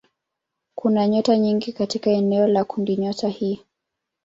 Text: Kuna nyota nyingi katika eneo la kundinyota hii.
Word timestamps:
Kuna 0.75 1.07
nyota 1.07 1.37
nyingi 1.37 1.73
katika 1.73 2.09
eneo 2.09 2.47
la 2.47 2.63
kundinyota 2.63 3.29
hii. 3.29 3.63